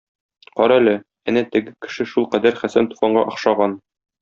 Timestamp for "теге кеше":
1.57-2.09